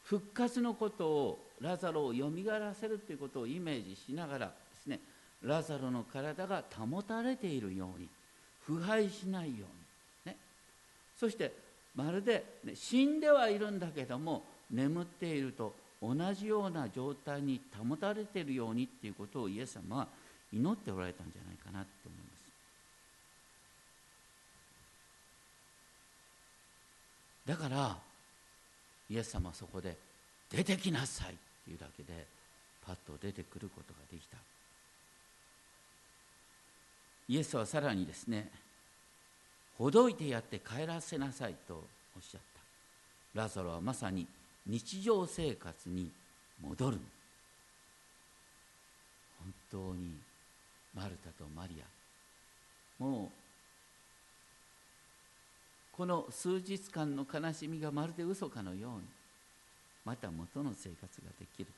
[0.03, 4.99] 復活のことをラザロをよみがらせるということをイメージしながらですね
[5.43, 8.07] ラザロの体が保たれているように
[8.71, 9.65] 腐敗しないよ
[10.25, 10.37] うに、ね、
[11.19, 11.51] そして
[11.95, 20.07] まるで、ね、死んではいるんだけども眠っていると同じような状態に保たれているようにっていうことをイエス様は
[20.53, 22.41] 祈っておられたんじゃないかなと思います。
[27.45, 27.97] だから
[29.09, 29.97] イエス様はそこで
[30.49, 32.25] 「出てきなさい」っていうだけで
[32.85, 34.37] パッと出てくることができた。
[37.31, 38.51] イエスはさらにですね
[39.77, 41.77] ほどいてやって帰らせなさいとお
[42.19, 42.41] っしゃっ
[43.33, 43.39] た。
[43.41, 44.27] ラザロはまさに
[44.67, 46.11] 「日常生活に
[46.61, 46.99] 戻る
[49.39, 50.19] 本当に
[50.93, 53.01] マルタとマリア。
[53.01, 53.29] もう
[55.93, 59.03] この数日間の悲しみがまるで嘘かのように
[60.03, 61.71] また元の生活ができる。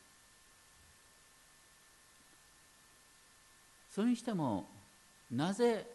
[3.91, 4.67] それにしても
[5.31, 5.85] なぜ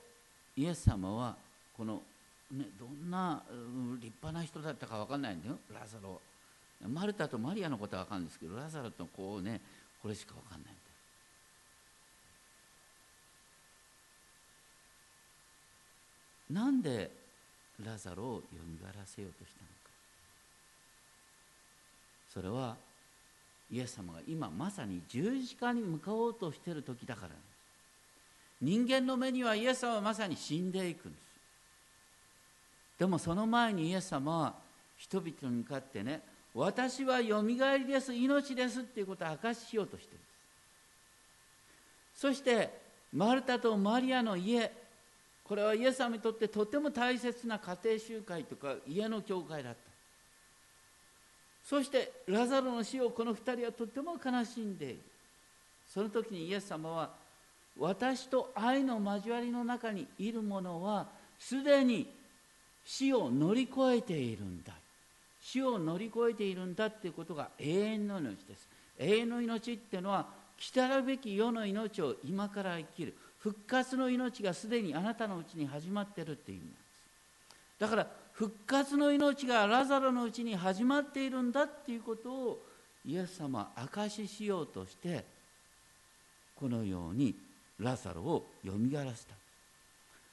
[0.57, 1.37] イエス様は
[1.77, 2.03] この、
[2.51, 3.43] ね、どんな
[4.01, 5.59] 立派な人だったか分かんないんだよ。
[5.73, 6.21] ラザロ。
[6.89, 9.61] マルタとマリアのことは分かるんですけどラザロとこうね
[10.01, 10.77] これしか分かんないんだよ。
[16.51, 17.11] なんで
[17.85, 19.75] ラザロをよみがらせようとしたのか。
[22.33, 22.77] それは
[23.71, 27.31] イエス様が今まさに十字架に向かおうとしている時だから。
[28.61, 31.23] 人間の目にはイエス様はまさに死んでいくんです。
[32.99, 34.55] でもその前にイエス様は
[34.97, 36.21] 人々に向かってね
[36.53, 40.25] 私はよみがえりです命ですっていうことを明かししようとしてるんで
[42.17, 42.21] す。
[42.21, 42.71] そして
[43.13, 44.73] マルタとマリアの家
[45.45, 49.79] これはイエス様にとってとても大切な家庭集会とか家の教会だった。
[51.65, 55.01] そしてラザロの死をこの2人はとても悲しんでいる。
[55.87, 57.28] その時にイエス様は
[57.77, 61.07] 私と愛の交わりの中にいる者は
[61.39, 62.09] すでに
[62.85, 64.73] 死を乗り越えているんだ。
[65.41, 68.69] 死を乗り越えているんだっていうことが永遠の命です。
[68.99, 70.27] 永遠の命っていうのは
[70.57, 73.15] 来たるべき世の命を今から生きる。
[73.39, 76.89] 復活の命がすでにあなたのうちに始まってるっていう意味なんです。
[77.79, 82.63] だから復活の命がラザロのうちに始まっているんだっていうことを
[83.05, 85.25] イエス様は証ししようとして
[86.57, 87.35] このように
[87.81, 89.35] ラザロをよみがらせた。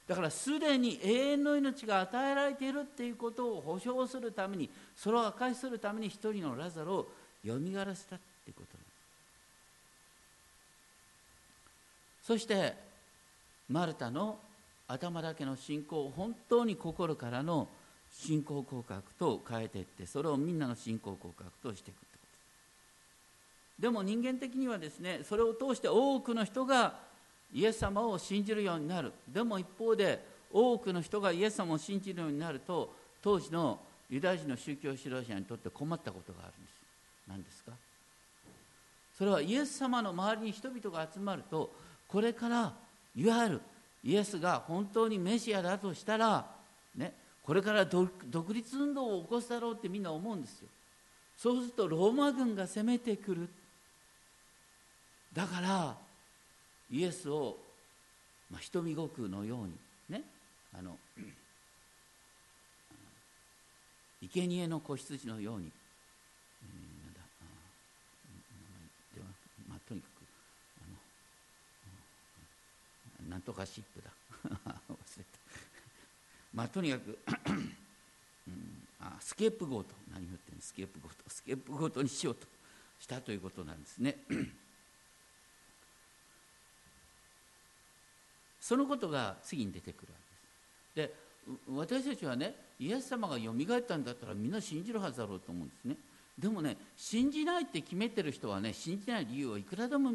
[0.08, 7.08] だからすでに永遠の命が与えられているっていうことを保証するためにそれを証しするために一人のラザロを
[7.42, 8.76] よみがらせたっていうこと
[12.22, 12.74] そして
[13.68, 14.38] マルタの
[14.88, 17.68] 頭だけの信仰を本当に心からの
[18.12, 22.26] 信仰告白と変えていってそれをみんなの信仰告白としていくってこと。
[23.76, 27.05] ですでも人間的にはですねそれを通して多くの人が
[27.52, 29.12] イエス様を信じるようになる。
[29.28, 36.74] でも一方で多くの人がイエス様を信じるようになると当時のユダヤ人の宗教指導者にとって困ったことがあるんです。
[37.28, 37.72] 何ですか？
[39.18, 41.72] それはイエス様の周りに人々が集まると
[42.06, 42.72] これから
[43.16, 43.60] いわゆる
[44.04, 46.46] イエスが本当にメシアだとしたら、
[46.94, 48.10] ね、これから独
[48.52, 50.68] 立運動を起こすだろうってみんな思うんですよ。
[51.36, 53.48] そうするとローマ軍が攻めてくる。
[55.32, 55.96] だから
[56.90, 57.58] イエスを、
[58.50, 59.72] まあ、瞳悟空のように
[60.08, 60.22] ね
[60.78, 60.96] あの
[64.22, 67.44] 生贄の子羊のように、えー、なんだあ
[69.14, 69.26] では、
[69.68, 70.10] まあ、とにかく
[73.20, 74.10] あのなんとかシップだ。
[74.88, 75.38] 忘れた。
[76.52, 77.18] まあとにかく
[78.48, 82.46] うん、あスケープゴート何言ってんのスケープゴートスケープゴートにしようと
[82.98, 84.18] したということなんですね。
[88.66, 90.18] そのことが次に出てくるわ
[90.96, 91.12] けです。
[91.12, 91.14] で
[91.70, 95.94] 私たちはねイエス様がよみがえったんだったらみんな信じるはずだろうと思うんですね。
[96.36, 100.10] でもね信じないって決めてる人はね信じない理由をいくらでも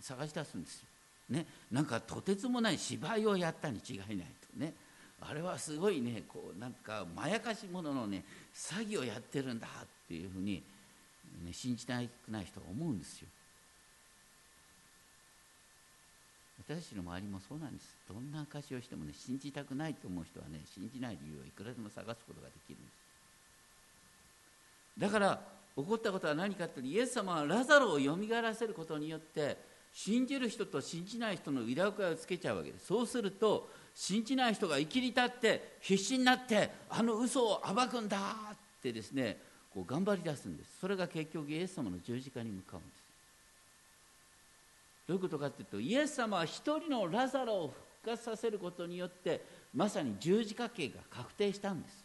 [0.00, 0.86] 探し出すんですよ。
[1.28, 4.24] ね、なんかとてつもない芝居をやったに違いないと
[4.58, 4.72] ね
[5.20, 10.62] あれはすごいねこうなんかまやかしものね詐欺をやってるんだっていうふうに、
[11.44, 13.28] ね、信じたくない人は思うんですよ。
[16.68, 17.94] 私たちの周りもそうなんです。
[18.08, 22.94] どんな証をしてもね信じたくないと思う人はね信じない理由をいくらでも探すことができるんです。
[24.98, 25.40] だから
[25.76, 29.58] 起こったことは何かってイエス様はラザロをよみがえらせることによって
[29.92, 32.86] 信じる人と信じない人の裏声をつけちゃうわけです。
[32.86, 38.18] そうすると信じない人が生きり立って必死になってあの嘘を暴くんだ
[38.52, 39.38] ってですね
[39.72, 40.80] こう頑張り出すんです。
[40.80, 43.05] それが結局イエス様の十字架に向かうんです。
[45.06, 52.04] どういうことかというとイエス様は一人のラザロを復活させることによってまさに十字架刑が確定したんです。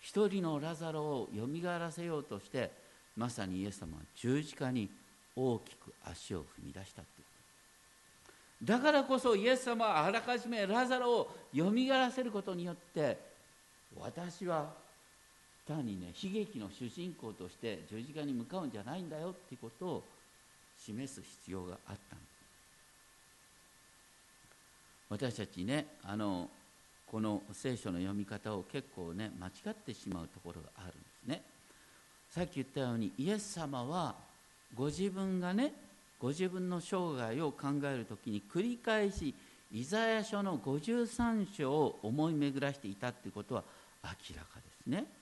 [0.00, 2.70] 一人のラザロをよみがえらせようとして
[3.16, 4.88] まさにイエス様は十字架に
[5.36, 8.66] 大きく足を踏み出したという。
[8.66, 13.18] だからこそイエス様はあらかじめラザロをよみがえらせることによって
[13.98, 14.72] 私は
[15.70, 20.04] 単にね悲劇の主人公として十字架に向かうんじゃないんだよっていうことを
[20.76, 22.18] 示す必要があったん
[25.10, 26.48] 私たちねあの
[27.06, 30.94] この聖書の読み方を結構ね間違ってしまうところがあるんで
[31.24, 31.42] すね
[32.30, 34.14] さっき言ったようにイエス様は
[34.74, 35.72] ご自分がね
[36.20, 39.34] ご自分の生涯を考える時に繰り返し
[39.72, 43.62] イザヤ書の53章を思い巡らしていたっていうことは
[44.02, 45.19] 明らかですね。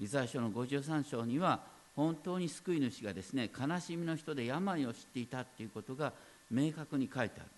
[0.00, 1.60] イザヤ書の53章には
[1.94, 6.12] 本当に救い主がですね悲しみの人で病を知っていたっていうことが
[6.50, 7.50] 明確に書いてある。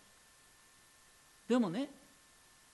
[1.49, 1.89] でもね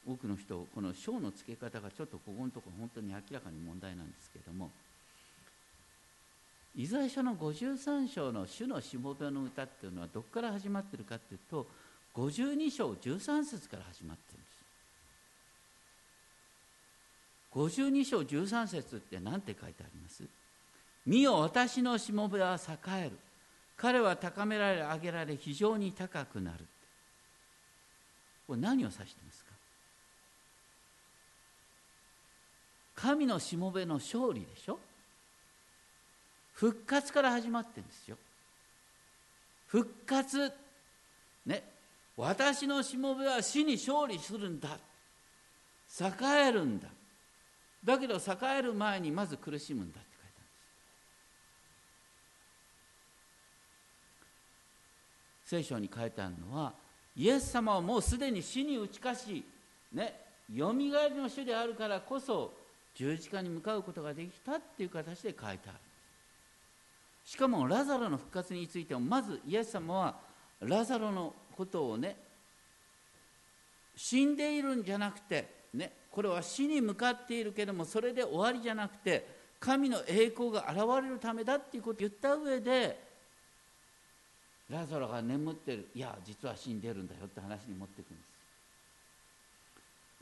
[0.06, 4.70] 多くの人この章の付け方がちょっとここのところ本当に明らかに問題なんですけれども
[6.76, 11.66] イザヤ書の53章の主のしもべの歌っていうのはどこから始まってるかっていうと
[12.14, 14.58] 52章13節から始まってるんです
[17.52, 20.22] 52章13節って何て書いてあります？
[21.06, 23.12] 見よ私のしもべは栄える。
[23.76, 26.66] 彼は高められ上げられ非常に高くなる。
[28.46, 29.52] これ何を指してますか？
[32.96, 34.78] 神のしもべの勝利でしょ？
[36.54, 38.16] 復活から始まってるんですよ。
[39.68, 40.52] 復活。
[41.46, 41.62] ね。
[42.16, 44.76] 私のしもべは死に勝利するんだ。
[46.00, 46.88] 栄えるんだ。
[47.84, 48.20] だけど栄
[48.58, 50.46] える前にまず苦しむんだって書いてあるん
[55.44, 55.50] です。
[55.50, 56.72] 聖書に書いてあるのは
[57.16, 59.44] イエス様はもうすでに死に打ち勝ち
[59.92, 60.20] ね
[60.52, 62.52] よみがえりの主であるからこそ
[62.94, 65.78] 十字架に向かうことができたっていう形で書いてある。
[67.24, 70.16] しかもラザロの復活についてもまずイエス様は
[70.60, 72.16] ラザロのことをね
[73.94, 79.26] 死んでいるんじゃなくてねこれは死に向かっているけれどもそれで終わりじゃなくて
[79.60, 83.08] 神の栄光が現れるためだっていうことを言った上で
[84.70, 85.88] ラザロが眠ってる。
[85.94, 88.28] いや実は死んでるんだよって話に持っていくんです。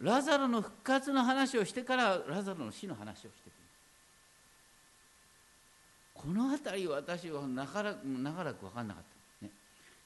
[0.01, 3.51] ラザロの復活の話をしてからラザロの死の話をしていくる
[6.15, 9.17] この辺り私は長らく長らく分かんなかった。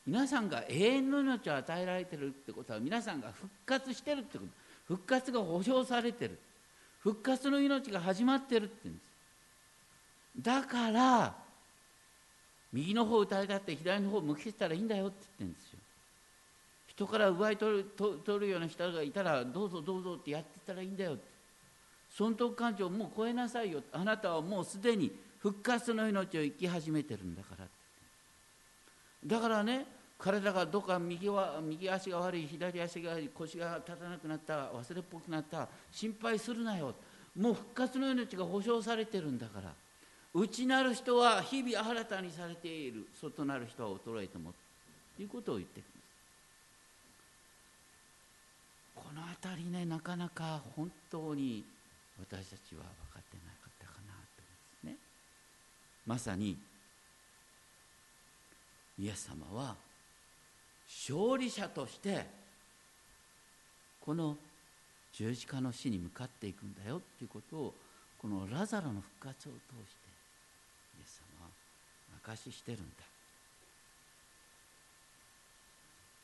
[0.07, 4.51] 皆さんが永遠の命を与えられてるってことは皆さんが復活してるってこと。
[4.91, 6.37] 復活が保証されてる。
[6.99, 10.43] 復活の命が始まってるって言うんです。
[10.43, 11.35] だから
[12.73, 15.79] 右の方を打たれたって左の方を向けてたらいいんだよって言ってるんですよ。
[16.89, 21.23] 人から奪い取る取るような人がいたらどうぞどうぞってやってたらいいんだよって。
[22.11, 27.67] 損得感情をもう超えなさいよあなたはもうすでに復活の命を生き始めてるんだから
[29.25, 29.87] だからね
[30.21, 36.95] 体がどっか右は右足が悪い左足が悪い腰が立たなくなった忘れっぽくなった心配するなよ。
[37.35, 39.73] もう復活の命が保証されてるんだから。
[40.33, 43.07] 内なる人は日々新たにされている。
[43.21, 44.53] 外なる人は衰えても
[45.17, 46.01] ということを言ってるんです。
[48.95, 51.65] この辺りねなかなか本当に
[52.21, 54.43] 私たちは分かってなかったかなと
[54.85, 54.97] 思いますね。
[56.07, 56.59] まさに
[58.99, 59.75] イエス様は
[60.91, 62.27] 勝利者として
[64.01, 64.37] この
[65.13, 67.75] 十字架の死に向かっていくんだよっていうことを
[68.21, 70.11] このラザロの復活を通して
[70.99, 71.51] イエス様は
[72.25, 73.05] 証ししてるんだ。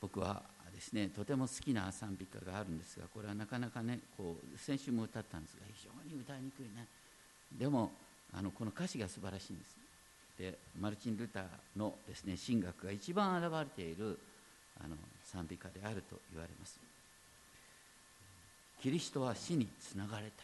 [0.00, 0.42] 僕は
[0.74, 6.86] ですねとても好きな賛美歌があるんですがこれはなかなかねこう先週も歌ったんですが非常に歌いにくいね。
[7.58, 7.92] でも
[8.32, 9.76] あのこの歌詞が素晴らしいんです。
[10.38, 11.44] でマルチン・ルター
[11.76, 14.18] のですね神学が一番現れている
[14.82, 16.78] あの賛美歌であると言われます。
[18.82, 20.42] キリストは死につながれた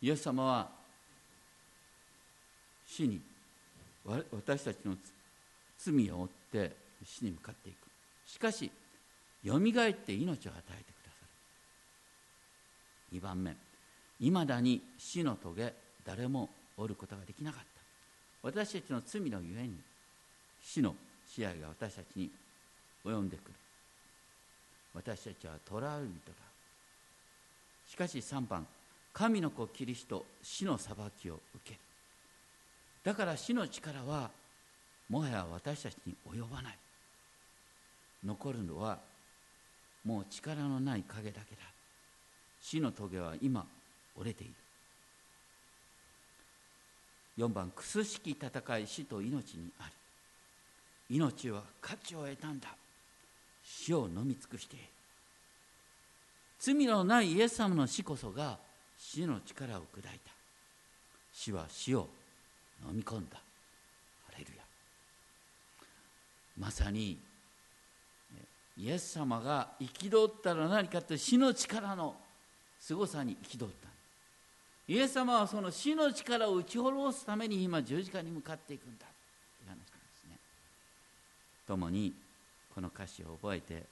[0.00, 0.68] りイエス様は
[2.86, 3.20] 死に
[4.04, 4.96] 私たちの
[5.76, 6.74] 罪を負って
[7.04, 7.76] 死に向かっていく。
[8.26, 8.70] しかし
[9.42, 11.26] よみがえって命を与えてくださ
[13.12, 13.18] る。
[13.18, 13.54] 2番目
[14.20, 15.72] いまだに死の棘
[16.04, 17.66] 誰も折ることができなかった。
[18.42, 19.74] 私たちの罪のゆえに
[20.62, 20.94] 死の
[21.26, 22.30] 支配が私たちに
[23.04, 23.54] 及んでくる。
[24.94, 26.36] 私たちは囚われ人だ。
[27.86, 28.66] しかし3番
[29.12, 31.80] 神の子キリスト死の裁きを受ける。
[33.04, 34.30] だから死の力は
[35.08, 36.78] もはや私たちに及ばない。
[38.24, 38.98] 残るのは
[40.04, 41.62] もう力のない影だけだ。
[42.60, 43.64] 死の棘は今
[44.16, 44.54] 折れている。
[47.38, 49.92] 4番くすしき戦い死と命にある。
[51.10, 52.68] 命は価値を得たんだ。
[53.68, 54.76] 死を飲み尽くして
[56.58, 58.58] 罪のないイエス様の死こそが
[58.98, 60.10] 死の力を砕いた。
[61.32, 62.08] 死は死を
[62.88, 63.36] 飲み込んだ。
[64.26, 64.62] ハレルヤ。
[66.58, 67.16] まさに
[68.76, 72.16] イエス様が憤ったら何かという死の力の
[72.80, 73.88] 凄さに憤った。
[74.88, 79.06] イエス様はその死の力を打ち滅ぼすために今十字架に向かっていくんだ。
[79.58, 79.84] という話なんで
[80.20, 80.36] すね。
[81.68, 82.12] 共に
[82.78, 83.82] この歌詞を覚えて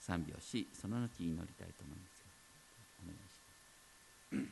[0.00, 2.24] 賛美をしその後祈りたいと思います。
[3.04, 4.48] お願いします。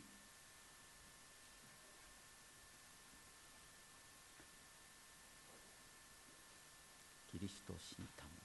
[7.32, 8.35] キリストを死にたま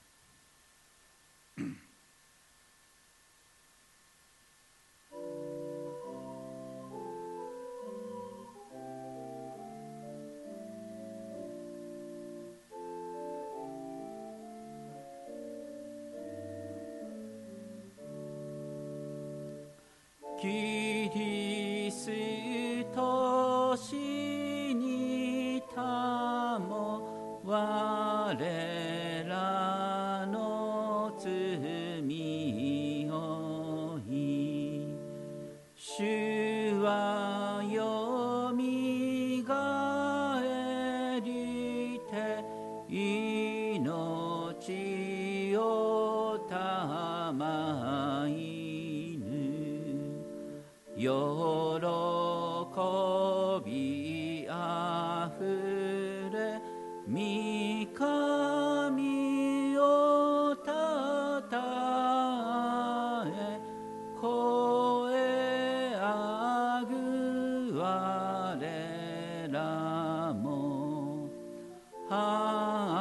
[72.24, 73.01] ah.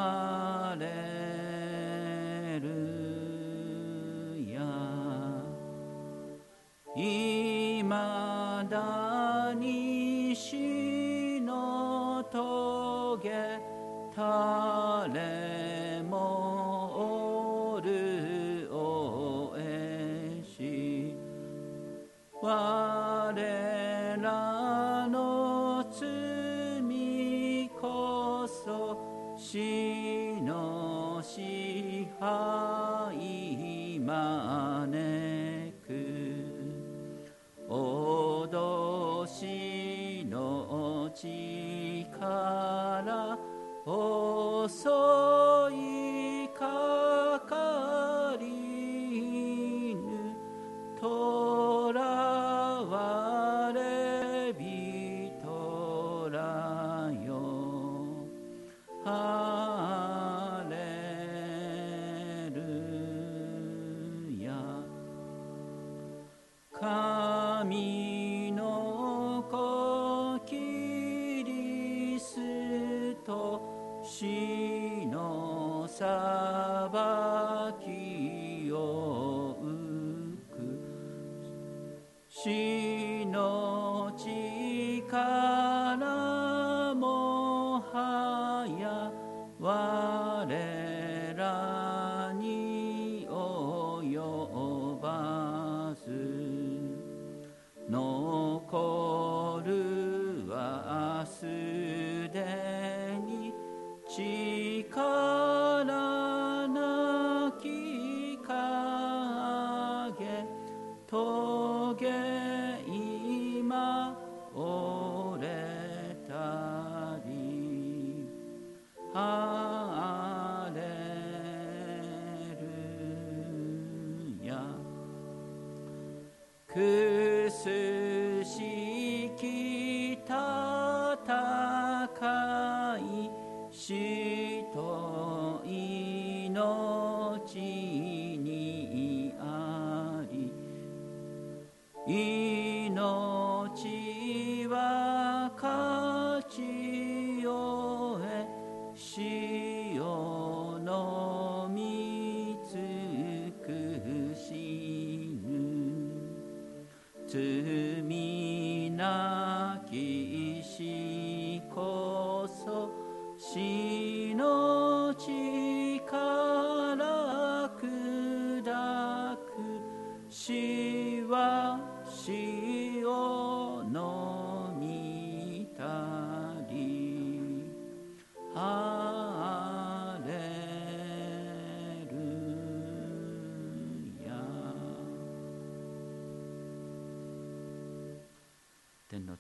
[85.11, 85.50] 力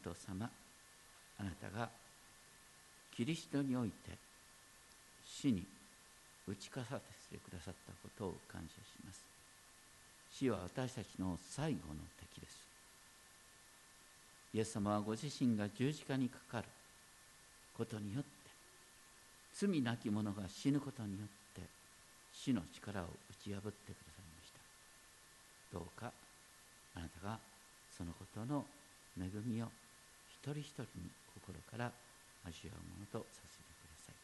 [0.02, 0.50] 父様
[1.38, 1.88] あなたが
[3.16, 4.16] キリストにおいて
[5.24, 5.64] 死に
[6.46, 9.24] 打ち勝たせてくださったことを感謝します。
[10.32, 12.58] 死は私たちの最後の敵です。
[14.54, 16.64] イエス様はご自身が十字架にかかる
[17.76, 18.28] ことによって
[19.54, 21.62] 罪なき者が死ぬことによって
[22.32, 23.08] 死の力を打
[23.42, 23.72] ち破ってくだ
[24.16, 25.78] さいました。
[25.78, 26.12] どうか
[26.96, 27.38] あなたが
[27.96, 28.64] そのことの
[29.18, 29.66] 恵みを
[30.40, 31.92] 一人一人に心から
[32.48, 34.14] 味わうものとさせてください。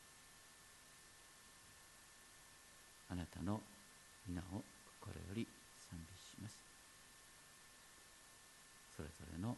[3.13, 3.61] あなたの
[4.27, 4.65] 皆を
[5.01, 5.47] 心より
[5.91, 6.57] 賛美します。
[8.97, 9.57] それぞれの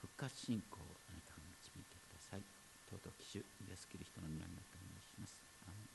[0.00, 2.64] 復活信仰をあなたが導いてください。
[2.94, 5.34] 尊き主イエス・キリストの皆によってお願いします
[5.66, 5.88] アーメン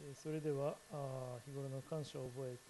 [0.00, 0.76] えーそれでは
[1.44, 2.60] 日頃の感謝を覚えて